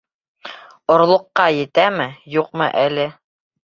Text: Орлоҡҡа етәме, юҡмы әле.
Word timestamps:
Орлоҡҡа 0.93 1.45
етәме, 1.57 2.09
юҡмы 2.41 2.71
әле. 2.89 3.07